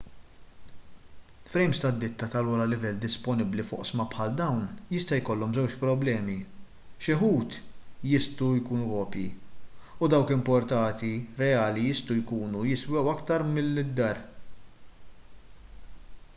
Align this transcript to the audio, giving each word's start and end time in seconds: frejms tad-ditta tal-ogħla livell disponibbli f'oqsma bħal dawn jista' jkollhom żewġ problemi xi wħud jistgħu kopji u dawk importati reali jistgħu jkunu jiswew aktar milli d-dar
frejms 1.55 1.79
tad-ditta 1.81 2.29
tal-ogħla 2.35 2.63
livell 2.69 3.01
disponibbli 3.03 3.65
f'oqsma 3.67 4.05
bħal 4.13 4.31
dawn 4.39 4.63
jista' 4.95 5.19
jkollhom 5.19 5.53
żewġ 5.57 5.75
problemi 5.83 6.37
xi 7.09 7.19
wħud 7.19 7.59
jistgħu 8.13 8.49
kopji 8.71 9.27
u 10.07 10.11
dawk 10.15 10.35
importati 10.37 11.13
reali 11.43 11.85
jistgħu 11.91 12.19
jkunu 12.23 12.65
jiswew 12.71 13.13
aktar 13.15 13.47
milli 13.53 13.85
d-dar 13.93 14.25